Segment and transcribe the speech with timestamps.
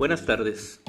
[0.00, 0.80] Buenas tardes.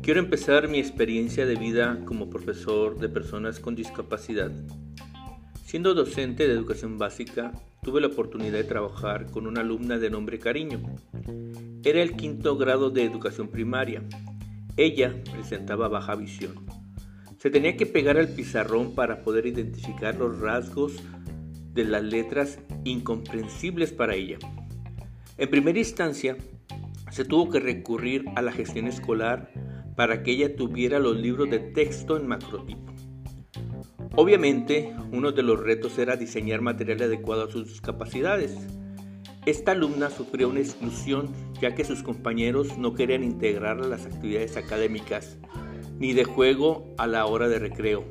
[0.00, 4.50] Quiero empezar mi experiencia de vida como profesor de personas con discapacidad.
[5.66, 10.38] Siendo docente de educación básica, tuve la oportunidad de trabajar con una alumna de nombre
[10.38, 10.80] Cariño.
[11.84, 14.04] Era el quinto grado de educación primaria.
[14.78, 16.64] Ella presentaba baja visión.
[17.36, 20.94] Se tenía que pegar al pizarrón para poder identificar los rasgos
[21.74, 24.38] de las letras incomprensibles para ella.
[25.36, 26.38] En primera instancia,
[27.10, 29.50] se tuvo que recurrir a la gestión escolar
[29.96, 32.92] para que ella tuviera los libros de texto en macrotipo.
[34.16, 38.56] Obviamente, uno de los retos era diseñar material adecuado a sus capacidades.
[39.46, 41.28] Esta alumna sufrió una exclusión
[41.60, 45.38] ya que sus compañeros no querían integrarla a las actividades académicas
[45.98, 48.04] ni de juego a la hora de recreo.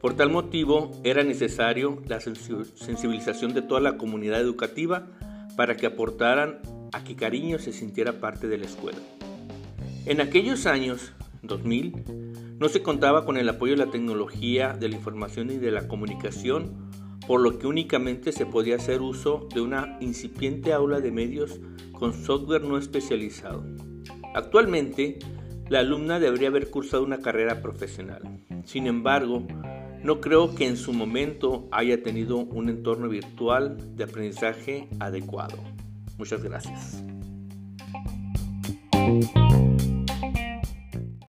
[0.00, 5.08] Por tal motivo era necesario la sensibilización de toda la comunidad educativa
[5.56, 6.60] para que aportaran
[6.92, 8.98] a que Cariño se sintiera parte de la escuela.
[10.04, 11.12] En aquellos años,
[11.42, 15.70] 2000, no se contaba con el apoyo de la tecnología de la información y de
[15.70, 16.90] la comunicación,
[17.26, 21.60] por lo que únicamente se podía hacer uso de una incipiente aula de medios
[21.92, 23.64] con software no especializado.
[24.34, 25.18] Actualmente,
[25.68, 28.22] la alumna debería haber cursado una carrera profesional.
[28.64, 29.46] Sin embargo,
[30.02, 35.58] no creo que en su momento haya tenido un entorno virtual de aprendizaje adecuado.
[36.18, 37.02] Muchas gracias.